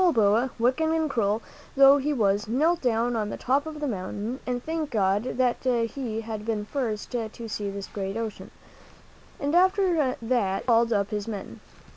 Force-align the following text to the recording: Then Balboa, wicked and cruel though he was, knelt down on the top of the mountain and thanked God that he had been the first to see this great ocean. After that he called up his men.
Then 0.03 0.13
Balboa, 0.13 0.49
wicked 0.57 0.89
and 0.89 1.07
cruel 1.07 1.43
though 1.77 1.97
he 1.99 2.11
was, 2.11 2.47
knelt 2.47 2.81
down 2.81 3.15
on 3.15 3.29
the 3.29 3.37
top 3.37 3.67
of 3.67 3.79
the 3.79 3.87
mountain 3.87 4.39
and 4.47 4.63
thanked 4.63 4.91
God 4.91 5.37
that 5.37 5.57
he 5.63 6.21
had 6.21 6.43
been 6.43 6.61
the 6.61 6.65
first 6.65 7.11
to 7.11 7.47
see 7.47 7.69
this 7.69 7.85
great 7.85 8.17
ocean. 8.17 8.49
After 9.39 10.17
that 10.19 10.59
he 10.63 10.65
called 10.65 10.91
up 10.91 11.11
his 11.11 11.27
men. 11.27 11.59